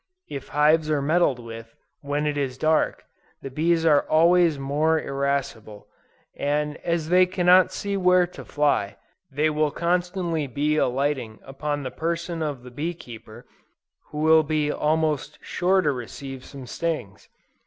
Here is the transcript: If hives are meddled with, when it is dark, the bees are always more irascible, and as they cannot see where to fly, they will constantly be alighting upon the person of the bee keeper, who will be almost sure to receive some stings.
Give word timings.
If 0.31 0.47
hives 0.47 0.89
are 0.89 0.99
meddled 0.99 1.37
with, 1.37 1.75
when 1.99 2.25
it 2.25 2.35
is 2.35 2.57
dark, 2.57 3.03
the 3.43 3.51
bees 3.51 3.85
are 3.85 4.01
always 4.09 4.57
more 4.57 4.99
irascible, 4.99 5.85
and 6.35 6.77
as 6.77 7.09
they 7.09 7.27
cannot 7.27 7.71
see 7.71 7.95
where 7.95 8.25
to 8.25 8.43
fly, 8.43 8.97
they 9.31 9.47
will 9.51 9.69
constantly 9.69 10.47
be 10.47 10.75
alighting 10.75 11.37
upon 11.43 11.83
the 11.83 11.91
person 11.91 12.41
of 12.41 12.63
the 12.63 12.71
bee 12.71 12.95
keeper, 12.95 13.45
who 14.09 14.17
will 14.17 14.41
be 14.41 14.71
almost 14.71 15.37
sure 15.39 15.81
to 15.83 15.91
receive 15.91 16.43
some 16.45 16.65
stings. 16.65 17.29